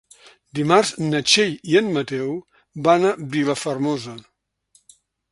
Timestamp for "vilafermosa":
3.35-4.15